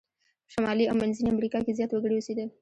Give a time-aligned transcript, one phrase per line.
[0.45, 2.49] په شمالي او منځني امریکا کې زیات وګړي اوسیدل.